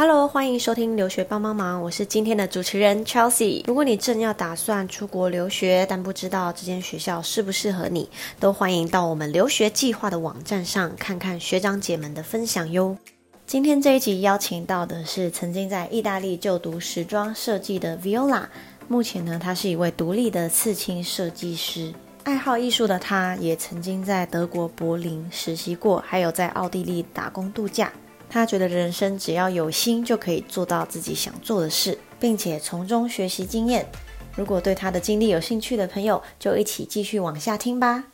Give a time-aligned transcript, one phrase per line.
[0.00, 3.62] Hello，欢迎收听留学帮帮忙，我是今天的主持人 Chelsea。
[3.66, 8.08] 如果你正要打算出国留学，但不知道这间学校适不适合你，
[8.38, 12.96] 都欢迎到我们留学计划的网站上看看学长姐们的分享哟。
[13.46, 18.44] 今天这一集邀请到的是曾经在意大利就读时装设计的 Viola，
[18.88, 21.92] 目前呢，她是一位独立的刺青设计师。
[22.24, 27.92] 爱好艺术的她，也曾经在德国柏林实习过，还有在奥地利打工度假。
[28.32, 33.84] 他觉得人生只要有心就可以做到自己想做的事，并且从中学习经验。
[34.36, 38.04] 如果对他的经历有兴趣的朋友，就一起继续往下听吧。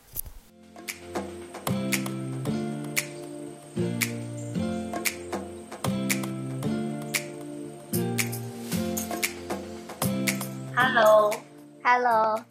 [10.75, 12.43] Hello，Hello，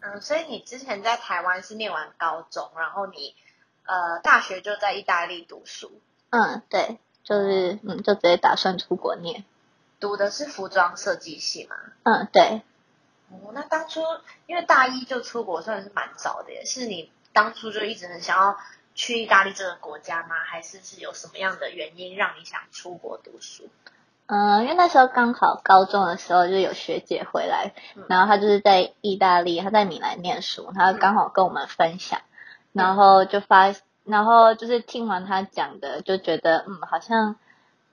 [0.00, 3.34] 嗯，所以你之前在台湾是念完高中，然后你
[3.86, 5.90] 呃大学就在意大利读书。
[6.28, 6.98] 嗯，对。
[7.24, 9.44] 就是嗯，就直接打算出国念，
[9.98, 11.74] 读的是服装设计系嘛？
[12.02, 12.60] 嗯，对。
[13.30, 14.02] 哦，那当初
[14.46, 18.58] 因为大一就出国，算是蛮早的，也是你当初就一直很想要
[18.94, 20.36] 去意大利这个国家吗？
[20.44, 23.70] 还是是有什么样的原因让你想出国读书？
[24.26, 27.72] 嗯，因为那时候刚好高中的时候就有学姐回来，
[28.06, 32.20] 然后她就是在意大利，她在米兰念书，她刚好跟我们分享，
[32.72, 33.74] 然后就发。
[34.04, 37.36] 然后就是听完他讲的，就觉得嗯，好像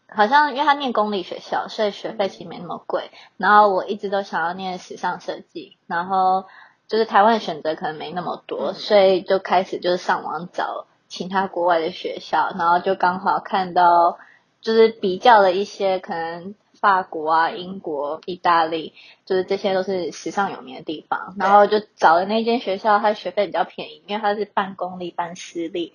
[0.09, 3.11] 好像，因为他念公立学校，所以学费其实没那么贵。
[3.37, 6.45] 然后我一直都想要念时尚设计，然后
[6.87, 14.17] 就是台湾的选择可能没那么多，所以就开始就是上网找其他国外的学校，然后就刚好看到
[14.61, 16.55] 就是比较了一些可能。
[16.81, 18.93] 法国啊，英国、意大利，
[19.25, 21.35] 就是这些都是时尚有名的地方。
[21.37, 25.93] 然后就找的那间学校，它学费比较便宜，因为它是半公立半私立。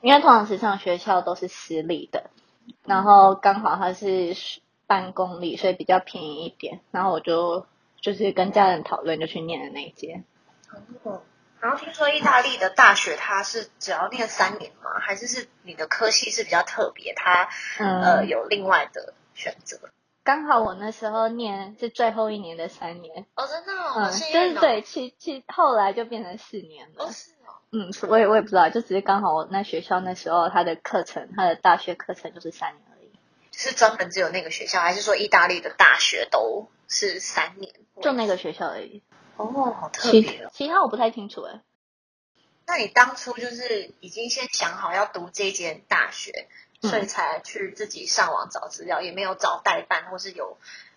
[0.00, 2.30] 因为通常时尚学校都是私立的，
[2.84, 4.34] 然后刚好它是
[4.86, 6.80] 半公立，所以比较便宜一点。
[6.90, 7.66] 然后我就
[8.00, 10.24] 就是跟家人讨论，就去念了那间。
[11.04, 11.22] 哦，
[11.60, 14.90] 然后听说意大利的大学它是只要念三年吗？
[15.00, 17.48] 还是是你的科系是比较特别，它
[17.78, 19.78] 呃有另外的选择？
[20.24, 33.12] 刚好我那时候念是最后一年的三年哦，真的，嗯，就是对，其其后来就变成四年了，哦是哦，嗯，我也我也不知道，就只是刚好我那学校那时候他的课程，他的大学课程就是三年而已，
[33.52, 37.74] 是专门只有那个学校，还是说意大利的大学都是三年？
[38.00, 39.02] 就那个学校而已。
[39.36, 39.46] 哦，
[39.78, 41.60] 好特别，其他我不太清楚哎。
[42.66, 46.48] 那你当初就是已经先想好要读这间大学？
[46.84, 50.56] 所以才去自己上网找资料，也没有找代办，或是有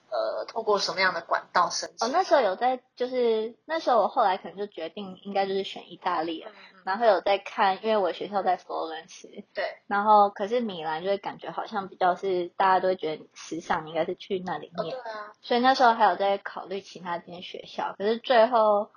[0.09, 2.07] 呃透过什么样的管道申请。
[2.07, 6.51] 哦，那时候有在，就是那时候我后来可能就决定应该就是选意大利了，
[6.83, 18.89] 然后有在看，因为我学校在佛罗伦斯，对，然后可是米兰就会感觉好像比较是大家都会觉得时尚应该是去那里面，对啊，所以那时候还有在考虑其他间学校，可是最后。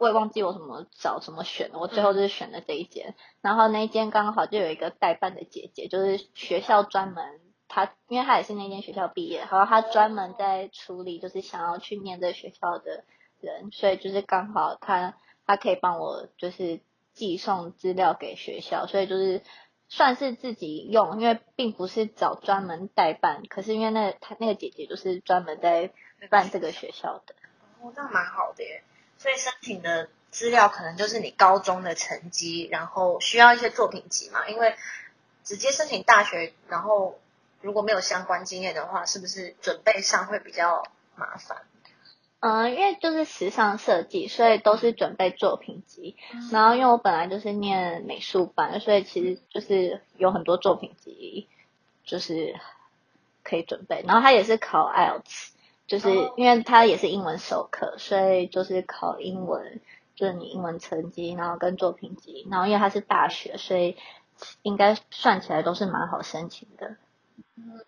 [0.00, 7.38] 我也忘记我怎么找怎么选了，我最后就是选了这一间，然后那一间刚好就有一个代办的姐姐，就是学校专门，
[7.68, 13.04] 她因为她也是那间学校毕业，然后她专门在处理就是想要去念这学校的
[13.40, 15.16] 人，所以就是刚好她
[15.46, 16.80] 她可以帮我就是
[17.12, 19.42] 寄送资料给学校，所以就是
[19.90, 25.92] 算是自己用，因为并不是找专门代办，可是因为那她那个姐姐就是专门在
[26.30, 27.34] 办这个学校的，
[27.82, 28.82] 哦，那蛮好的耶。
[29.20, 34.48] 所以申请的资料可能就是你高中的成绩，然后需要一些作品集嘛？
[34.48, 34.74] 因为
[35.44, 37.20] 直接申请大学，然后
[37.60, 40.84] 如果没有相关经验的话，是不是准备上会比较
[41.16, 41.58] 麻烦？
[42.38, 46.16] 嗯，因为就是时尚设计，所以都是准备作品集。
[46.50, 51.46] 然后因为我本来就是念美术班，所以其实就是有很多作品集，
[52.06, 52.58] 就是
[53.42, 54.02] 可以准备。
[54.06, 55.50] 然后他也是考 IELTS。
[55.90, 59.80] 就是因为它也是英文授课，所以就是考英文，
[60.14, 63.96] 就是你英文成绩，然后跟作品集，然后因为它是大学，所以
[64.62, 66.94] 应该算起来都是蛮好申请的。
[67.56, 67.84] 嗯，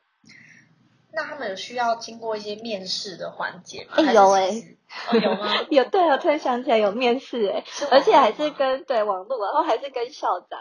[1.13, 4.13] 那他们有需要经过一些面试的环节吗？
[4.13, 4.51] 有哎，
[5.23, 5.63] 有吗？
[5.71, 7.63] 有，对我突然想起来有面试哎，
[7.93, 10.61] 而且还是跟对网络，然后还是跟校长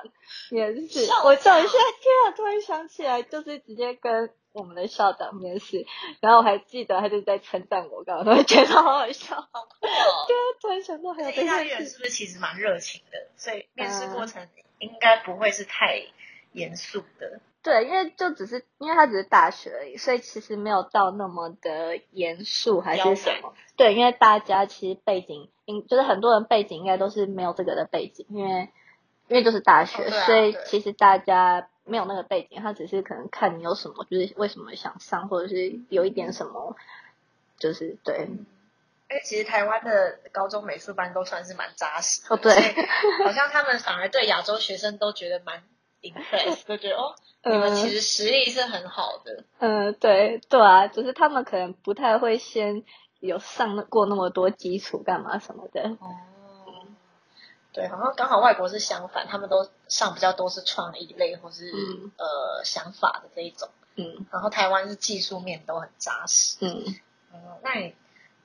[0.52, 1.10] 面试。
[1.24, 4.30] 我等一下，天啊，突然想起来，就是直接跟。
[4.54, 5.86] 我们的校长面试，
[6.20, 9.36] 然后我还记得他就在称赞我，刚刚觉得好好笑。
[9.82, 13.28] 对啊，突然想到还有意大利人是不是其实蛮热情的？
[13.38, 14.46] 所以面试过程
[14.80, 16.02] 应该不会是太
[16.52, 17.40] 严肃的。
[17.64, 23.54] 对，因为就只是因为他只是大学而已，所以其实没有到那么的严肃还是什么。
[23.78, 28.70] 对，因为大家其实背景，应就是很多人背景应该都是没有这个的背景，因为
[29.28, 31.70] 因为就是大学，所以其实大家。
[31.86, 36.76] 没有那个背景，他只是可能看你有什么，就是为什么想上，或者是有一点什么，
[37.60, 38.28] 就是对。
[39.10, 42.54] 因为其实台湾的高中美术班都算是蛮扎实的，哦对
[43.26, 45.62] 好像他们反而对亚洲学生都觉得蛮
[46.02, 47.14] impress，都觉得哦，
[47.44, 49.44] 你们其实实力是很好的。
[49.60, 52.86] 嗯，对对啊，只是他们可能不太会先
[53.20, 55.90] 有上过那么多基础干嘛什么的。
[56.00, 56.16] 哦，
[57.74, 66.58] 对，好像刚好外国是相反，他们都上比较多是创意类或是、嗯呃想法的这一种，嗯然后台湾是技术面都很扎实。
[66.62, 66.84] 嗯，
[67.34, 67.96] 嗯，那你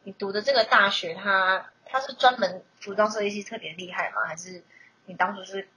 [0.05, 4.23] 你读的这个大学，它它是专门服装设计系特别厉害吗？
[4.27, 4.63] 还是
[5.07, 5.69] 你当初是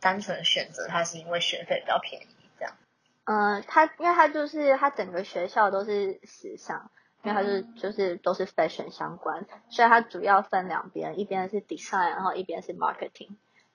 [0.00, 2.26] 单纯选择它是因为学费比较便宜
[2.58, 2.76] 这样？
[3.24, 6.90] 呃，它因为它就是它整个学校都是时尚，
[7.24, 13.30] 因为它是就是都是 fashion 相关，所以它主要分两边，一边是 design，然后一边是 marketing，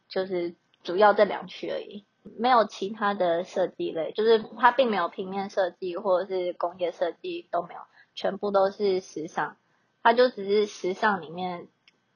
[0.08, 2.06] 就是主要这两区而已，
[2.38, 7.82] 没有其他的设计类，就是它并没有平面设计或者是工业设计都没有，
[8.14, 9.58] 全部都是时尚，
[10.04, 11.68] 它就只是时尚里面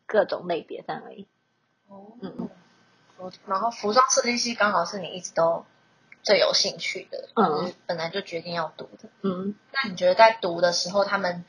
[0.05, 1.27] 各种类别这样而已。
[1.87, 2.49] 哦嗯
[3.17, 5.65] 服然后服装设计系刚好是你一直都
[6.23, 9.09] 最有兴趣的，嗯本来就决定要读的。
[9.21, 9.53] 嗯。
[9.71, 11.43] 那你觉得在读的时候，他们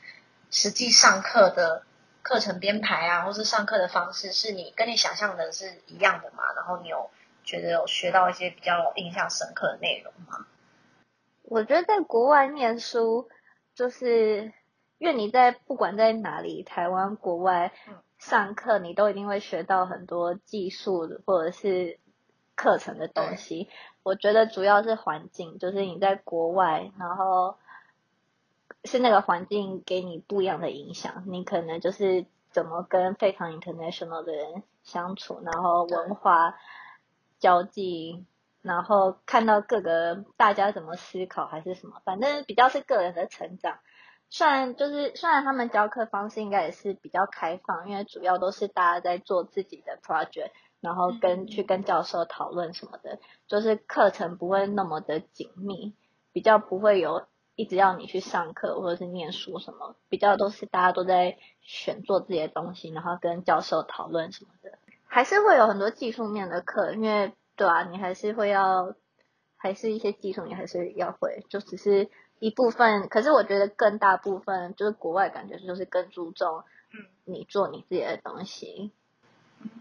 [0.51, 1.83] 实际上课的
[2.21, 6.43] 课程编排啊，或是上课的方式，是你跟你想象的是一样的吗？
[6.55, 7.09] 然后你有
[7.43, 10.45] 觉得有学到一些比较印象深刻的内容吗？
[11.43, 13.29] 我觉得在国外念书，
[13.75, 14.51] 就是
[14.97, 21.99] 因为你在不管在哪里，台湾、国外嗯上课，你都一定会学到很多技术或者是
[22.55, 23.69] 课程的东西。
[24.05, 27.57] 我觉得主要是环境，就是你在国外，然后
[28.83, 36.53] 是那个环境给你不一样的影响，你可能就是怎么跟非常 international 的人相处，然后文化
[37.39, 38.23] 交际，
[38.61, 43.79] 然后看到各个大家怎么思考还是什么，反正比较是个人的成长。
[44.29, 50.51] 虽然就是虽然他们教课方式应该也是比较开放，因为主要都是大家在做自己的 project，
[50.85, 51.47] 然后跟嗯。
[51.47, 55.93] 去跟教授讨论什么的，就是课程不会那么的紧密，
[56.31, 64.77] 比较不会有一直要你去上课或者是念书什么，比较都是大家都在选做自己的东西，然后跟教授讨论什么的，
[65.07, 68.93] 还是会有很多技术面的课，因为对啊，你还是会要，
[69.55, 72.09] 还是一些技术你还是要会，就只是
[72.39, 78.91] 一部分，可是我觉得更大部分就是国外感觉就是更注重，嗯，你做你自己的东西，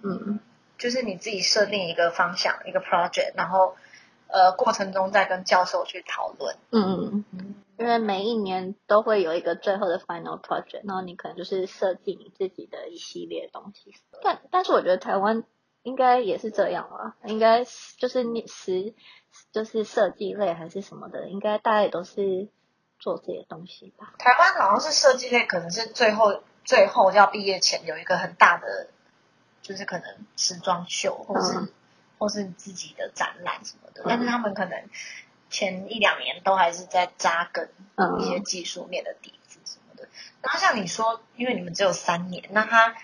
[0.02, 0.38] 嗯
[0.79, 3.76] 就是你自己设定一个方向，一个 project，然后
[4.29, 6.56] 呃过程中再跟教授去讨论。
[6.71, 13.94] 嗯嗯，因为每一年都会有一个最后的 final project，然后你可能就是设计你自己的一系列东西。
[14.23, 15.44] 但但是我觉得台湾
[15.82, 17.65] 应该也是这样吧，应该
[17.99, 18.94] 就是你实
[19.53, 22.49] 就是设计类还是什么的，应该大家也都是
[22.99, 24.15] 做这些东西吧。
[24.19, 28.88] 台湾好像是设计类，可能是最后最后要毕业前有一个很大的，
[29.64, 30.06] 就是可能
[30.37, 31.69] 时装秀，或是、嗯
[32.16, 34.05] 或是自己的展览什么的。
[34.06, 34.88] 但是他们可能
[35.50, 40.08] 前一两年都还是在扎根嗯一些技术面的底子什么的。
[40.40, 42.94] 然后像你说，因为你们只有三年，那他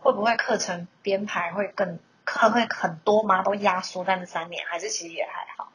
[0.00, 3.42] 会不会课程编排会更课会很多吗？
[3.42, 5.72] 都压缩在那三年，还是其实也还好？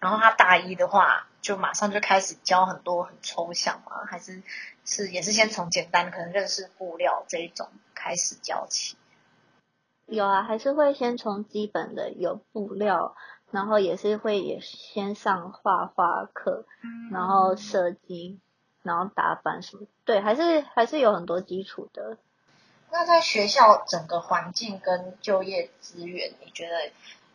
[0.00, 4.04] 然后他大一的话，就马上就开始教很多很抽象吗？
[4.04, 4.42] 还是
[4.84, 8.96] 是也是先从简单可能认识布料这一种开始教起？
[10.06, 13.16] 有啊，还是会先从基本的有布料，
[13.50, 16.64] 然后也是会也先上画画课，
[17.10, 18.38] 然后设计，
[18.82, 22.18] 然后打扮什么，对，还是还是有很多基础的。
[22.92, 26.92] 那在学校整个环境跟就业资源，你觉得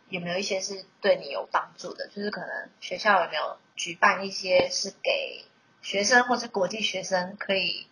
[0.08, 2.08] 有没有一些是对你有帮助的？
[2.08, 5.44] 就是可能学校有没有举办一些是给
[5.82, 7.86] 学生或是国际学生可以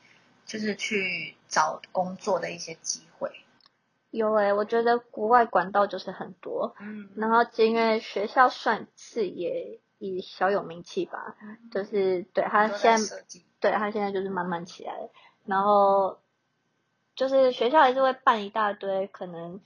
[0.46, 3.30] 就是去找工作的一些机会？
[4.12, 7.10] 有诶、我觉得国外管道就是很多，嗯。
[7.16, 11.36] 然后因为学校算是也也小有名气吧，
[11.72, 13.24] 就是对他现在，
[13.60, 15.10] 对他现在就是慢慢起来，
[15.46, 16.20] 然后
[17.16, 19.60] 就是学校还是会办一大堆可能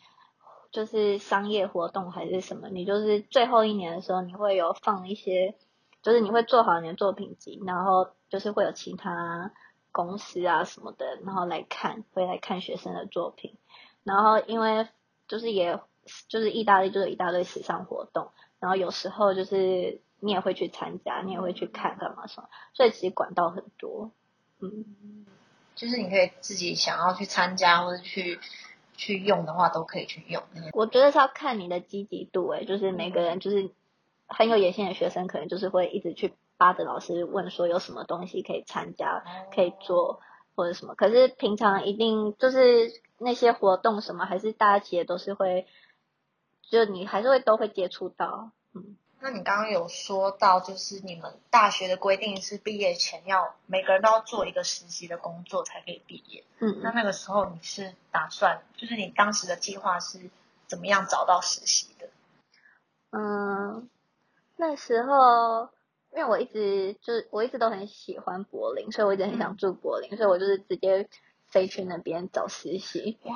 [0.72, 5.56] 就是商业活动还是什么，你就是最后一年的时候你会有放一些，
[6.02, 9.52] 就是你会做好你的作品集，然后就是会有其他
[9.92, 13.56] 公司啊什么的，然后来看会来看学生的作品，
[14.04, 14.88] 然后因为
[15.28, 15.80] 就是也
[16.28, 24.12] 就是意大利就是一大堆时尚活动，然后有时候就是你也会去参加，你也会去看干嘛什么，所以其实管道很多，
[24.60, 25.26] 嗯，
[25.76, 28.40] 就是你可以自己想要去参加或者去
[28.96, 30.44] 去用的话，都可以去用。
[30.74, 33.72] 我觉得是要看你的积极度，诶，就是每个人就是
[34.28, 40.22] 很有野心的学生，可能就是会一直去扒着老师问说有什么东西可以参加、可以做
[40.56, 40.96] 或者什么。
[40.96, 42.92] 可是平常一定就是
[43.24, 45.68] 那些活动什么，还是大家其实都是会，
[46.70, 48.52] 就你还是会都会接触到。
[48.74, 56.44] 嗯，那你刚刚有说到，就是你们大学的规定是毕业前要每个人都要做一个实习的工作才可以毕业。
[56.60, 60.30] 嗯那那个时候你是打算，就是你当时的计划是
[60.68, 62.10] 怎么样找到实习的？
[63.12, 63.90] 嗯，
[64.56, 65.70] 那时候
[66.12, 71.10] 因为我一直就是我一直都很喜欢柏林，所以我一直很想住柏林，所以我就是直接
[71.54, 73.20] 飞去那边找实习。
[73.24, 73.36] 哇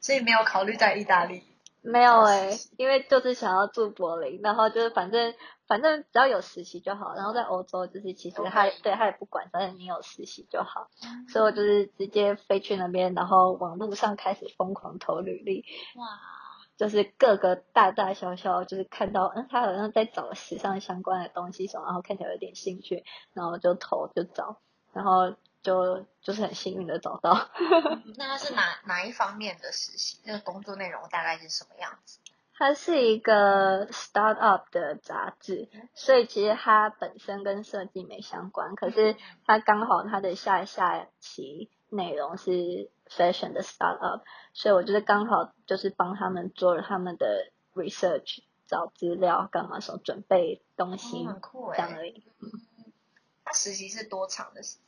[0.00, 1.42] 所以没有考虑在意大利。
[1.80, 2.74] 没有找哎、实习。
[2.76, 5.34] 因为就是想要住柏林，然后就是反正
[5.66, 10.88] 反正只要有实习就好，然后在欧洲就是其实他以对他也不管，反正你有实习就好，
[11.28, 15.64] 所以我就是直接飞去那边，然后网络上开始疯狂投履历，
[15.96, 16.06] 哇，
[16.76, 24.58] 就是各个大大小小，就是看到嗯他好像在找时尚相关的东西什么，然后看起来有点兴趣，然后就投就找，
[24.92, 27.48] 然后就就是很幸运的找到。
[28.16, 30.18] 那它是哪哪一方面的实习？
[30.24, 32.18] 那个工作内容大概是什么样子？
[32.54, 39.14] 它是一个 startup 的杂志，所以其实它本身跟设计没相关，可是
[39.46, 44.22] 它刚好它的下下期内容是 fashion 的 startup，
[44.52, 51.76] 所以我就是刚好就是帮他们做了他们的 research，找资料干嘛什么准备东西、哦很酷哎。
[51.76, 52.24] 这样而已。
[53.44, 54.78] 那实习是多长的时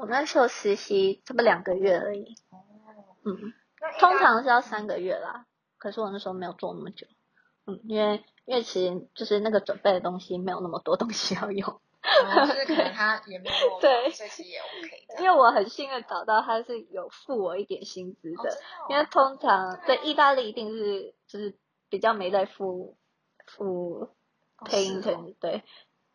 [0.00, 2.64] 我那时候实习差不多两个月而已，哦，
[3.24, 3.52] 嗯，
[3.98, 5.44] 通常是要三个月啦，
[5.76, 7.06] 可是我那时候没有做那么久，
[7.66, 12.90] 嗯，因为因为其实就是那个准备的东西没有那么多东西要用，哦就是可能。
[12.96, 14.10] 他也没有对。
[14.10, 15.22] 所以其实也 OK 的。
[15.22, 18.86] 因为我很幸运找到他是有付我一点薪资的，哦的哦。
[18.88, 21.58] 因为通常对意大利一定是就是
[21.90, 22.96] 比较没在付
[23.46, 24.10] 付
[24.56, 25.12] 哦 pay 是哦。
[25.12, 25.62] intern，、对，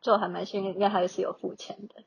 [0.02, 2.04] 就还蛮幸运，因为还是有付钱的，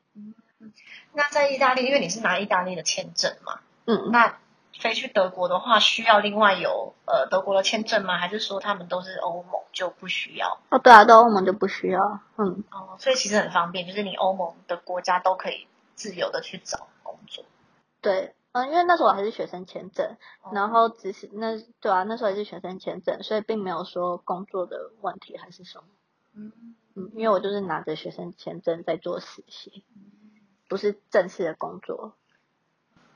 [1.13, 4.37] 那在意大利，因为你是拿意大利的签证嘛，嗯，那
[4.77, 8.17] 飞去德国的话，需要另外有呃德国的签证吗？
[8.17, 10.59] 还是说他们都是欧盟就不需要？
[10.69, 17.43] 哦对啊，到欧盟就不需要，嗯，哦，所以其实很方便，就是你欧盟的国家都可以自由的去找工作。
[18.01, 20.15] 对，嗯，因为那时候我还是学生签证。
[20.41, 25.83] 哦然后只是那对啊，那时候也是学生签证，所以并没有说工作的问题还是什么。
[26.35, 26.51] 嗯，
[26.95, 29.83] 嗯，因为我就是拿着学生签证在做实习，
[30.69, 32.13] 不是正式的工作。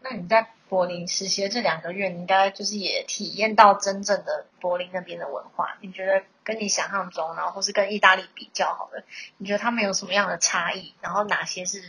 [0.02, 5.78] 那你在柏林实习的这两个月，你应该就是也体验到真正的柏林那边的文化。
[5.80, 9.06] 你觉得跟你想象中，然后或是跟意大利比较好的，
[9.38, 10.94] 你觉得他们有什么样的差异？
[11.00, 11.82] 然后哪些是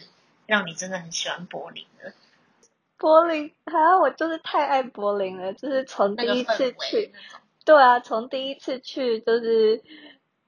[0.47, 2.13] 让你真的很喜欢柏林的？
[2.97, 7.13] 柏林，啊，我就是太爱柏林了，就是从第一次去。
[7.65, 9.83] 对啊，从第一次去就是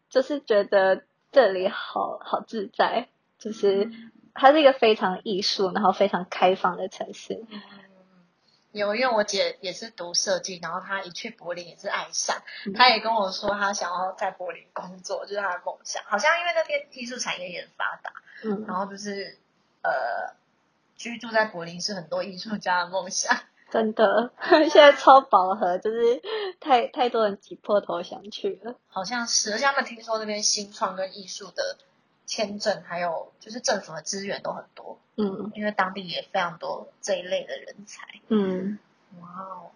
[0.09, 3.09] 就是觉得这里好好自在，
[3.39, 3.91] 就是
[4.37, 7.45] 它是一个非常艺术，然后非常开放的城市。
[7.51, 7.61] 嗯，
[8.73, 16.03] 有，因为我姐也是读设计，然后她一去柏林也是爱上，嗯她也跟我说她想要在柏林工作，就是她的梦想。
[16.05, 18.13] 好像因为那边艺术产业也很发达，
[18.45, 19.39] 嗯，然后就是
[19.83, 20.35] 呃，
[20.97, 23.37] 居住在柏林是很多艺术家的梦想。
[23.69, 24.31] 真的，
[24.71, 26.23] 现在超饱和，就是
[26.61, 28.77] 太太多人挤破头想去了。
[28.87, 31.77] 好像是，而且他们听说那边新创跟艺术的
[32.27, 38.03] 签证，还有就是政府的资源都很多，嗯因为当地也非常多这一类的人才。
[38.29, 38.79] 嗯，
[39.21, 39.71] 哇哦！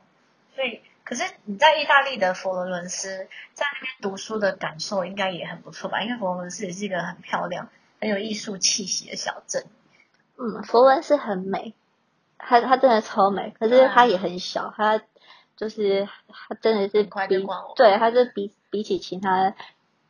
[0.54, 6.02] 所以，可是你在意大利的佛罗伦斯，在那边读书的感受应该也很不错吧？
[6.02, 9.64] 因为佛罗伦斯也是一个很漂亮、很有艺术气息的小镇。
[10.36, 11.74] 嗯，佛伦斯很美，
[12.36, 15.00] 它它真的超美，可是它也很小，它
[15.56, 19.54] 就是它真的是比对，它是比比起其他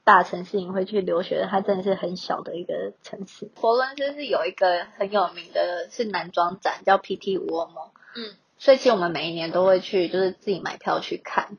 [0.04, 3.50] 大城市你会去留学的，它真的是很小的一个城市。
[3.54, 11.56] 佛伦斯是有一个很有名的是男装展，叫 PT 五欧盟，嗯，所以其实我们每一年都会去，就是自己买票去看。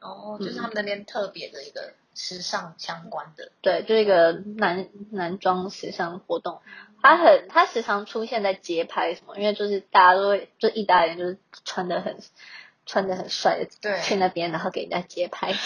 [0.00, 3.50] 哦，就是他们那边特别的一个时尚相关的。
[3.60, 6.60] 对，就是一个男男装时尚活动，
[7.02, 12.16] 它很它时常出现在街拍什么，因为就是大家都会，就意大利人就是穿的很
[12.86, 15.52] 穿的很帅的对去那边，然后给人家街拍。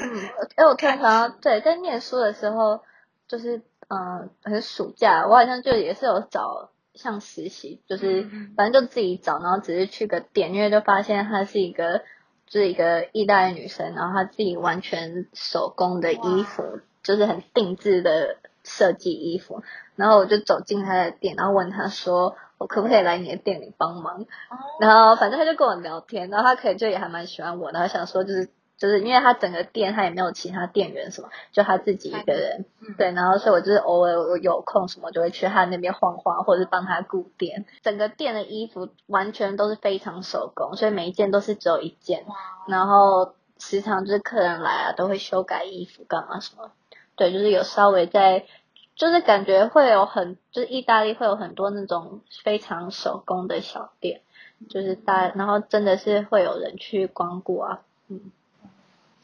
[0.00, 2.80] 嗯，哎，我突然想到，对，在念书的时候，
[3.28, 11.98] 就是嗯，很暑假，我好像就也是有找像实习，就是反正就自己找，然后只是去个店，因为就发现她是一个
[12.46, 19.62] 就是一个意大利女生，然后她自己完全手工的衣服，就是很定制的设计衣服，
[19.94, 24.22] 然后我就走进她的店，然后问她说，我可不可以来你的店里帮忙？
[24.22, 37.64] 哦，然后反正他就跟我聊天，然后他可能就也还蛮喜欢我，然后想说就是就是因为他整个店他也没有其他店员什么，就他自己一个人，嗯对，然后所以我就是偶尔我有空什么就会去他那边晃晃，或者是帮他顾店。
[37.82, 42.24] 整个店的衣服完全都是非常手工，所以每一件都是只有一件，
[42.66, 46.70] 然后时常就是客人来啊都会修改衣服干嘛什么，
[47.16, 48.46] 对，就是有稍微在。
[48.94, 54.22] 就是感觉会有很，就是意大利会有很多那种非常手工的小店，
[54.70, 58.32] 就是大，然后真的是会有人去光顾啊，嗯，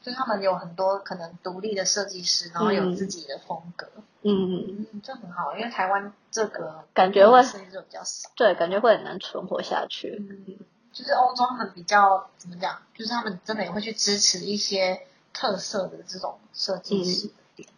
[0.03, 3.87] 就是他们有很多可能独立的设计师，然后有自己的风格，
[4.23, 8.29] 嗯，嗯，这很好，因为台湾这个感觉会设计就比较少。
[8.35, 10.17] 对，感觉会很难存活下去。
[10.19, 10.59] 嗯，
[10.93, 17.69] 就是欧洲他们比较怎么讲，就是他们真的也会去支持一些特色的这种设计师的店。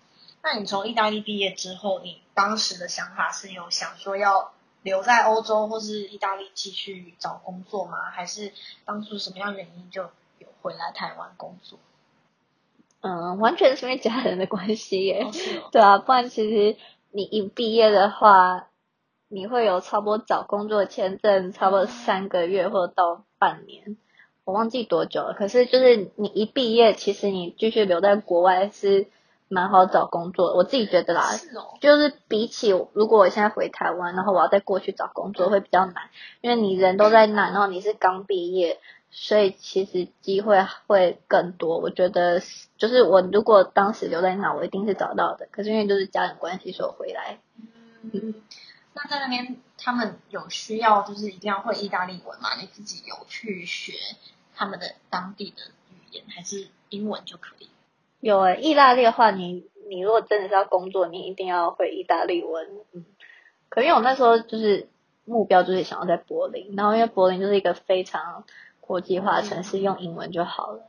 [0.43, 4.53] 那你从意大利毕业之后，你当时的想法是有想说要
[4.83, 8.11] 留在欧洲或是意大利继续找工作吗？
[8.11, 8.53] 还是
[8.85, 10.03] 当初什么样原因就
[10.39, 11.79] 有回来台湾工作？
[13.05, 15.23] 嗯，完全是因为家人的关系耶。
[15.23, 16.77] 哦哦对啊，不然其实
[17.13, 18.69] 你一毕业的话，
[19.29, 23.99] 你会有差不多找工作签证，差不多三个月或者到半年，
[24.45, 25.35] 我忘记多久了。
[25.35, 29.07] 可是就是你一毕业，其实你继续留在国外是
[29.49, 31.23] 蛮好找工作的，我自己觉得啦。
[31.33, 35.95] 是哦，就是比起如果我现在回台湾，然后我要再过去找工作会比较难，
[36.41, 38.79] 因为你人都在那，然后你是刚毕业，
[39.17, 41.79] 所以其实机会会更多。
[41.79, 42.43] 我觉得
[42.77, 45.47] 就是我如果当时留在那，我一定是找到的。
[45.53, 47.39] 可是因为就是家人关系，所以回来。
[48.03, 48.35] 嗯，
[48.93, 52.49] 那在那边他们有需要就是一定要会意大利文吗？
[52.61, 53.93] 你自己有去学
[54.57, 57.69] 他们的当地的语言，还是英文就可以？
[58.19, 62.69] 有诶、意大利的话，你你如果真的是要工作，你一定要会意大利文。
[62.93, 63.05] 嗯，
[63.69, 64.89] 可因为我那时候就是
[65.25, 68.45] 目标就是想要在柏林，然后因为柏林就是一个非常
[68.87, 70.83] 国际化城市，用英文就好了。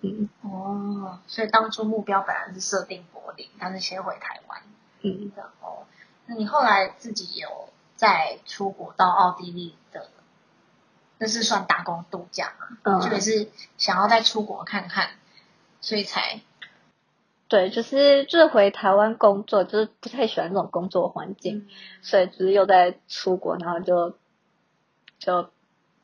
[0.00, 4.60] 嗯哦，所以当初目标本来是设定柏林，但是先回台湾。
[5.02, 5.86] 嗯，然后，
[6.26, 10.08] 那你后来自己有再出国到奥地利的，
[11.18, 12.76] 那是算打工度假嘛？
[12.82, 15.10] 嗯就也是想要再出国看看，
[15.80, 16.40] 所以才
[17.48, 21.68] 对，就是就是回台湾工作，就是不太喜欢这种工作环境，
[22.02, 24.16] 所以就是又在出国，然后就
[25.18, 25.48] 就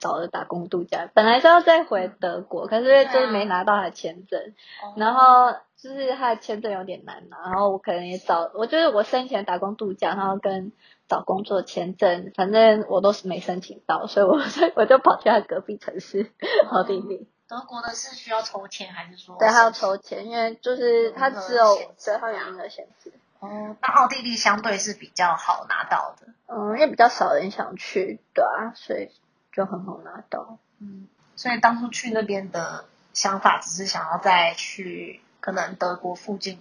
[0.03, 1.09] 找了打工度假。
[1.15, 4.41] 本来是要再回德国，可是就是没拿到他的签证，
[4.83, 10.73] 哦然后就是他的签证有点难拿，然后我可能也找，我就是我申请了打工度假，然后跟
[11.09, 16.33] 找工作签证，反正我都是没申请到，所以我 就我就跑去他隔壁城市
[16.71, 17.29] 奥地利。
[17.49, 19.37] 德国的是需要抽签还是说？
[19.39, 23.13] 对，他要抽签，因为就是他只有对他有名额限制。
[23.41, 26.29] 哦，那奥地利相对是比较好拿到的。
[26.47, 29.11] 嗯，因为比较少人想去，对啊，所以
[29.53, 30.59] 就很好拿到。
[30.81, 36.59] 嗯，所以当初去那边的想法只是想要再去可能德国附近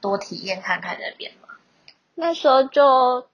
[0.00, 1.48] 多体验看看那边嘛。
[2.14, 3.26] 那时候就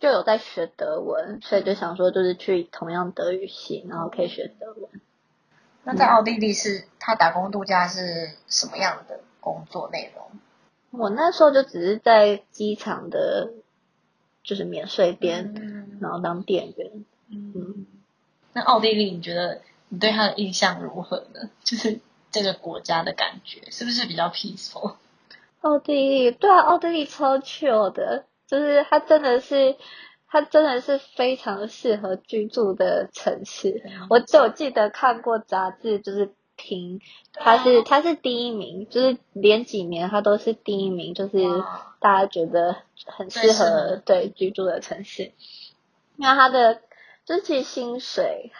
[0.00, 4.88] 就有在学德文，所以就想说就是去同样德语系，然后可以学德文。
[5.84, 10.30] 那在奥地利是他打工度假是什么样的工作内容？
[10.90, 13.52] 我那时候就只是在机场的，
[14.42, 17.04] 就是免税店，嗯然后当店员。
[17.28, 17.83] 嗯嗯，
[18.54, 21.50] 那奥地利你觉得你对它的印象如何呢？
[21.62, 24.94] 就是这个国家的感觉是不是比较 peaceful？
[25.60, 29.76] 奥地利，对啊，奥地利超 chill 的，就是它真的是，
[30.28, 33.82] 它真的是非常适合居住的城市。
[34.10, 37.00] 我就记得看过杂志，就是评
[37.32, 41.38] 它是它是第一名，就是连几年它都是第一名，就是
[41.98, 45.32] 大家觉得很适合对居住的城市。
[46.16, 46.80] 那它的
[47.24, 48.52] 就是其实薪水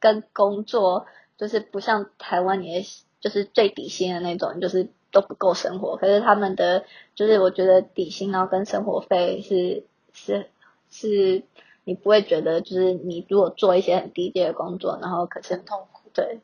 [0.00, 2.86] 跟工作就是不像台湾你的
[3.20, 5.96] 就是最底薪的那种，就是都不够生活。
[5.96, 10.50] 可是他们的就是我觉得底薪然后跟生活费是是
[10.90, 11.42] 是，
[11.84, 16.40] 你不会觉得就是你如果做一些很低阶的工作，然后可是很痛苦对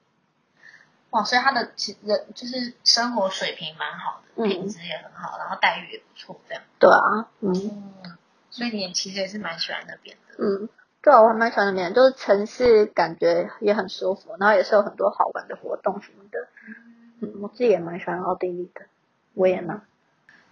[1.11, 6.63] 哇，所以他的其人就是生活水平蛮好的，嗯品质也很好，然后待遇也不错，这样。
[6.79, 7.53] 对啊，嗯
[8.05, 8.19] 嗯，
[8.49, 10.35] 所以你其实也是蛮喜欢那边的。
[10.39, 10.69] 嗯，
[11.03, 16.49] 对啊，我还蛮喜欢那边，就是城市感觉也很舒服，然后也是有很多好玩的活动什么的。
[17.21, 18.83] 嗯，我自己也蛮喜欢奥地利的，
[19.35, 19.83] 我也纳。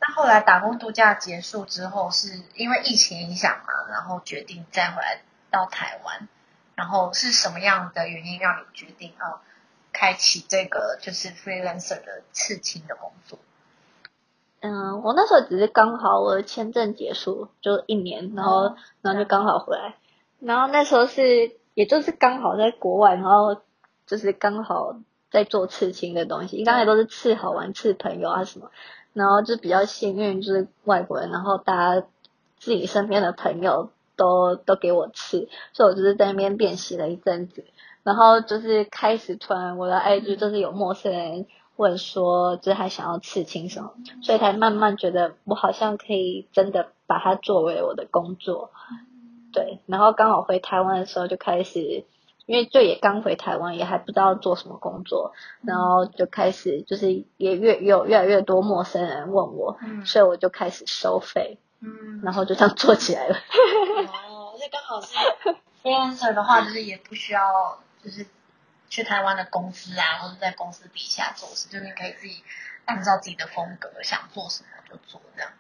[0.00, 6.28] 那后来打工度假结束之后，是因为疫情影响嘛，然后决定再回来到台湾。
[6.74, 9.42] 然后是什么样的原因让你决定要
[9.92, 13.38] 开启这个就是 freelancer 的刺青的工作？
[14.60, 19.96] 嗯，我那时候只是刚好我的签证结束，就一年，然后、哦然后就刚好回来，
[20.40, 23.60] 然后那时候是也就是刚好在国外，然后
[24.06, 24.96] 就是刚好
[25.30, 28.70] 在做刺青的东西，刚才都是刺好玩、刺朋友啊什么，
[29.12, 32.06] 然后就比较幸运，就是外国人，然后大家
[32.58, 37.64] 自己身边的朋友都都给我刺，所以我就是在那边练习了一阵子，
[38.02, 41.46] 然后就是开始突然我的 IG 就是有陌生人
[41.76, 48.70] 问说，就是他想要刺青什么，所以才慢慢觉得我好像可以真的把它作为我的工作，
[49.58, 52.04] 对，然后刚好回台湾的时候就开始。
[52.46, 63.36] 因为就也刚回台湾，也还不知道做什么工作，然后就开始就是也越有越来越多陌生人问我，所以我就开始收费，嗯，然后就这样做起来了。
[63.36, 65.14] 哦， 而且刚好是
[65.82, 68.24] freelancer 的话，就是也不需要就是
[68.88, 72.42] 去台湾的公司啊，或者在公司底下做事，就是可以自己
[72.86, 75.50] 按照自己的风格想做什么就做这样。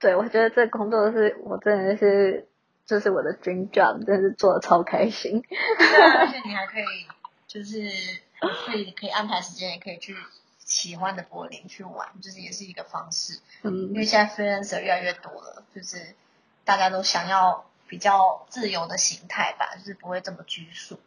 [0.00, 2.48] 对，我觉得这工作是我真的是。
[2.86, 5.42] 这是我的 dream job，真是做的超开心。
[5.78, 7.06] 而且你还可以，
[7.46, 7.88] 就是
[8.66, 10.14] 可以可以安排时间，也可以去
[10.58, 13.40] 喜欢的柏林去玩，就是也是一个方式。
[13.62, 13.88] 嗯。
[13.88, 16.14] 因为现在 freelancer 越来越多了，就是
[16.64, 20.98] 大家都想要比较自由的形态吧，就是不会这么拘束。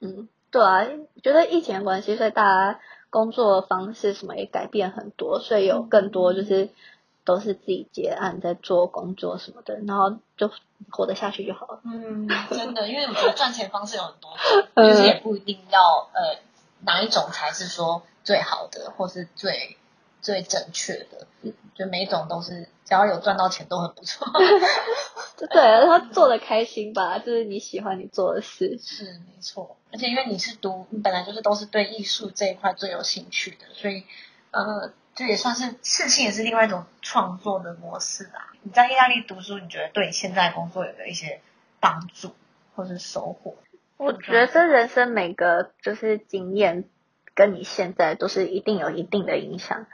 [0.00, 0.86] 嗯，对啊，
[1.22, 6.70] 觉得疫情的关系，所以大家工作方式什么也改变很多，所以有更多就是。
[7.28, 10.50] 都是自己结案在做工作什么的，然后就
[10.90, 11.80] 活得下去就好了。
[11.84, 14.30] 嗯，真的，因为我觉得赚钱方式有很多，
[14.82, 15.78] 就是也不一定要
[16.14, 16.38] 呃
[16.86, 19.76] 哪一种才是说最好的，或是最
[20.22, 21.26] 最正确的。
[21.74, 24.26] 就每一种都是只要有赚到钱都很不错。
[25.52, 28.78] 对，然后做的开心吧，就是你喜欢你做的事。
[28.82, 34.04] 是没错，而且因为你是读，你本来就是都是对艺术这一块最有兴趣的，所以
[34.50, 34.90] 呃。
[35.18, 38.52] 这也算是刺青，也是另外一种创作的模式吧。
[38.62, 41.40] 你在意大利读书，你觉得对你现在工作有没有一些
[41.80, 42.30] 帮助
[42.76, 43.56] 或是收获？
[43.96, 46.84] 我觉得人生每个就是经验，
[47.34, 49.86] 跟你现在都是一定有一定的影响。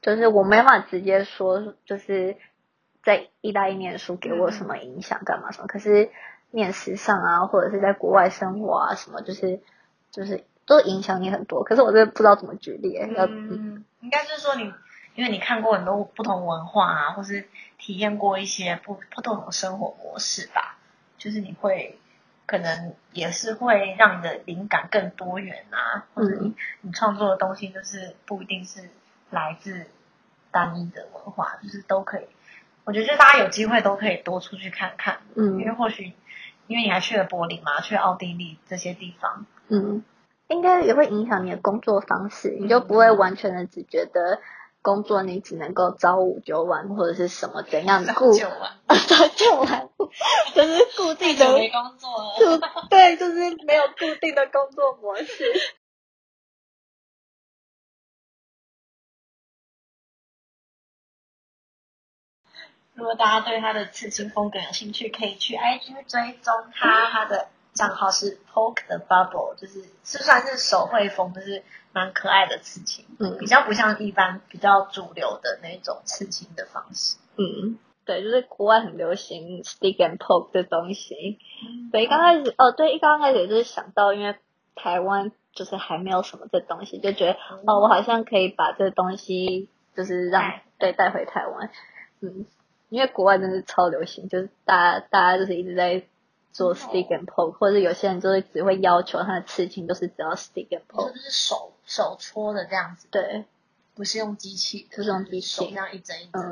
[0.00, 2.36] 就是我没法直接说，就是
[3.02, 5.66] 在意大利念书给我什么影响，干嘛什么。
[5.66, 6.12] 可是
[6.52, 9.60] 面试上啊，或者是在国外生活啊，什么就是
[10.12, 10.44] 就是。
[10.68, 12.98] 都影响你很多，可是我真的不知道怎么举例。
[12.98, 14.70] 嗯，应该是说你，
[15.14, 20.76] 因为你看过很多不同文化啊，或是体验过一些不不同的生活模式吧，
[21.16, 21.98] 就是你会
[22.44, 28.90] 可能也是会让你的灵感更多元啊，或者你你创作的东西就是不一定是
[29.30, 29.86] 来自
[30.50, 32.26] 单一的文化，就是都可以。
[32.84, 36.12] 我觉得就大家有机会都可以多出去看看，嗯，因为或许
[36.66, 40.04] 因为你还去了柏林嘛，去奥地利这些地方，嗯。
[40.48, 44.40] 应该也会影响你的工作方式，你就不会完全的只觉得
[44.80, 49.88] 工作你只能够朝五九晚或者是什么怎样的 朝九晚，朝九晚，
[50.54, 52.10] 就是固定的没工作
[52.56, 53.34] 了， 对，就是
[53.66, 55.44] 没有固定的工作模式。
[62.94, 67.48] 如果大家对他的刺青风格有兴趣，可以去 IG 追踪他， 他的。
[67.74, 81.38] 账号是 Poke the Bubble，就是是算是手绘风，就是蛮可爱的刺青，嗯，比较不像一般比较主流的那种刺青的方式，嗯，对，就是国外很流行 Stick and Poke 的东西，
[81.92, 84.36] 所以刚开始哦，对，一刚开始就是想到，因为
[84.74, 87.32] 台湾就是还没有什么这东西，就觉得
[87.66, 91.70] 哦，我好像可以把这东西就是让对带回台湾，
[92.22, 92.44] 嗯，
[92.88, 96.02] 因为国外真的是超流行，就是大家大家就是一直在。
[96.52, 103.44] 做 stick and poke，或者有些人就是只会要求他的刺青都是只要 stick and poke，就是手手搓的这样子，对，
[103.94, 106.42] 不是用机器，不是用机器，这样一针一针，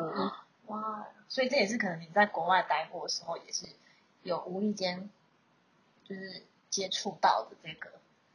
[0.66, 3.66] 哇，所以这也是可能你在国外待过的时候也是
[4.22, 5.11] 有无意间
[6.04, 7.90] 就是接触到的这个，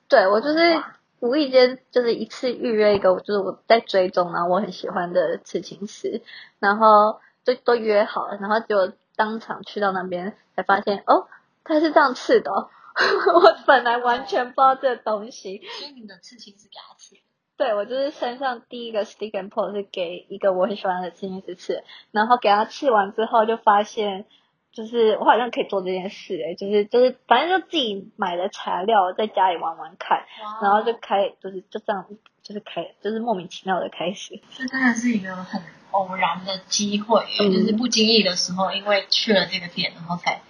[0.09, 0.83] 对我就是
[1.19, 6.21] 无意间就是一次预约一个，就是我在追踪然后我很喜欢的刺青师，
[6.59, 11.27] 然后就都约好了，然后就当场去到那边才发现哦。
[11.63, 15.61] 它是这样刺的， 我本来完全不知道这东西。
[15.79, 17.15] 所以你的刺青是给他刺？
[17.57, 24.25] 对，我就是身上第一个 stick and pull 是给一个我很喜欢的刺青师刺，然后给他刺完之后就发现，
[24.71, 30.25] 就是我好像可以做这件事哎，就是就是反正就自己买的材料在家里玩玩看，
[30.61, 32.07] 然后就开就是就这样
[32.41, 34.41] 就是开就是莫名其妙的开始。
[34.49, 40.41] 这真的是一个很偶然的机会，就是不经意的时候，因为去了这个店，然后才。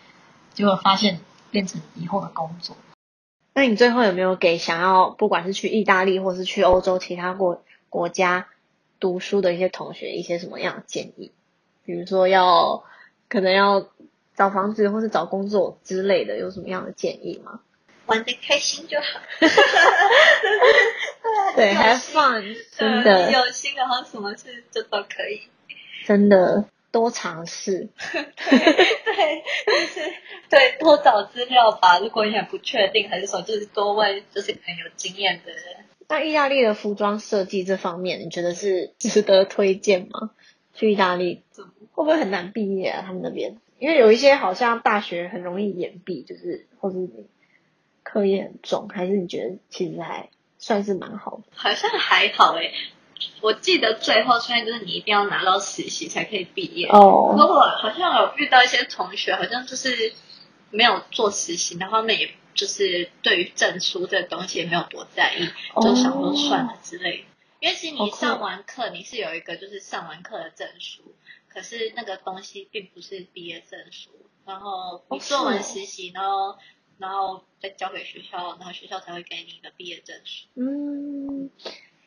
[0.54, 2.76] 结果发现变成以后的工作。
[3.54, 8.48] 那你最后有没有给想要不管是去意大利或是去欧洲其他国国家
[9.00, 11.32] 读书的一些同学一些什么样的建议？
[11.84, 12.84] 比如说要
[13.28, 13.88] 可能要
[14.36, 17.60] 找房子或是找工作之类的，有什么样的建议吗？
[18.06, 19.20] 玩的开心就好。
[21.56, 25.42] 对， have fun，真的，有心，然后什么事就都可以。
[26.06, 27.90] 真的多尝试。
[27.98, 30.14] 对，就是
[30.50, 32.00] 对，多找资料吧。
[32.00, 35.86] 如果你很不确定，还是说就是多问，就是很有经验的人。
[36.10, 40.32] 那意大利的服装设计这方面，你觉得是 值得推荐吗？
[40.74, 41.44] 去意大利
[41.94, 43.04] 会不会很难毕业啊？
[43.06, 47.28] 他们那边，因为有一些好像大学很容易延毕，就是或是你
[48.04, 51.44] 课业很重，还是你觉得其实还算是蛮好的？
[51.56, 52.74] 好像还好诶。
[53.42, 60.14] 我记得最后出现就是你一定要拿到实习才可以毕业，不哦，过我好像有遇到一些同学，好像就是
[60.70, 67.24] 没有做实习，然后他们也就是对于证书这个东西也没有多在意，哦就想说算了之类的。
[67.60, 71.16] 因为其实你上完课，你是有一个就是上完课的证书，
[71.48, 74.10] 可是那个东西并不是毕业证书。
[74.44, 76.58] 然后你做完实习，然后
[76.98, 80.48] 然后再交给学校，然后学校才会给你一个毕业证书。
[80.56, 81.52] 嗯，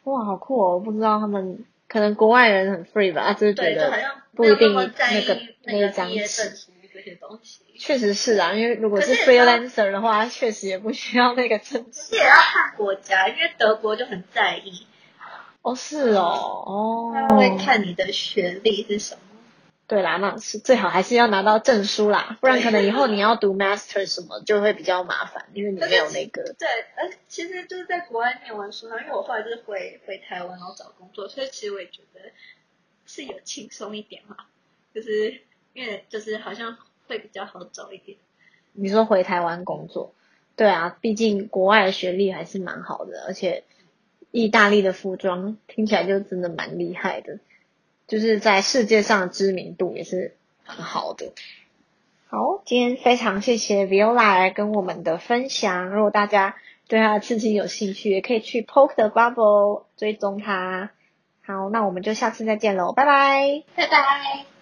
[0.04, 0.74] 哇，好酷哦！
[0.74, 4.92] 我不知道他们可能国外人很 free 吧，啊就是觉得像不一定那个
[5.64, 7.62] 那个那张纸这些东西。
[7.78, 12.10] 确实是啊，因为如果是可是也要 freelancer 的话，确实也不需要那个证书。
[12.10, 14.86] 这也要看国家，因为德国就很在意，
[15.62, 19.20] 哦，是哦，哦，他会看你的学历是什么。
[19.94, 26.42] 对啦，那是最好还是要拿到证书啦，不然可能以后你要读 master 什么就会比较麻烦，因为你没有那个。
[26.59, 32.20] 对，呃其实就是在国外念完书，然后因为我后来就是回回台湾，然后找工作，所以其实我也觉得
[33.07, 34.35] 是有轻松一点嘛，
[34.92, 35.42] 就是
[35.74, 36.76] 因为就是好像
[37.07, 38.18] 会比较好找一点。
[38.72, 40.12] 你说回台湾工作，
[40.57, 43.62] 对啊，毕竟国外的学历还是蛮好的，而且
[44.33, 47.38] 意大利的服装听起来就真的蛮厉害的，
[48.06, 51.32] 就是在世界上知名度也是很好的。
[52.26, 55.88] 好，今天非常谢谢 Viola 来跟我们的分享。
[55.90, 56.56] 如果大家
[56.88, 60.90] 对他的刺激有兴趣，也可以去 Poke the Bubble 追踪他。
[61.46, 63.62] 好，那我们就下次再见喽，拜拜。
[63.76, 64.53] 拜拜。